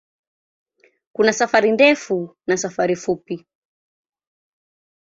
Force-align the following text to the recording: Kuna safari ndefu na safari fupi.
Kuna 1.13 1.33
safari 1.33 1.71
ndefu 1.71 2.35
na 2.47 2.57
safari 2.57 2.95
fupi. 2.95 3.45